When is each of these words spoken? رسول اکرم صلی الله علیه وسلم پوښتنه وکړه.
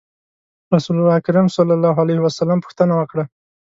رسول 0.73 0.97
اکرم 1.19 1.47
صلی 1.55 1.73
الله 1.77 1.95
علیه 2.03 2.19
وسلم 2.25 2.59
پوښتنه 2.65 2.93
وکړه. 2.95 3.23